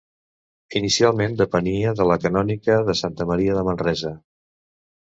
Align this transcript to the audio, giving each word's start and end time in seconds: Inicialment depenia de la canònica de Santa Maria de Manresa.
Inicialment 0.79 1.35
depenia 1.43 1.93
de 2.01 2.09
la 2.13 2.19
canònica 2.25 2.81
de 2.91 2.99
Santa 3.05 3.31
Maria 3.35 3.61
de 3.63 3.71
Manresa. 3.71 4.17